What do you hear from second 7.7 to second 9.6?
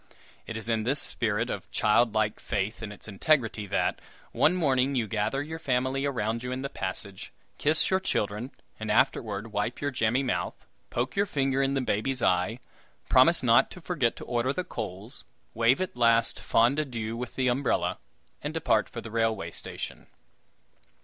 your children, and afterward